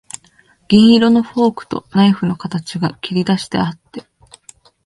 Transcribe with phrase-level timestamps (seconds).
[0.67, 4.03] 銀色のフォークとナイフの形が切りだしてあって、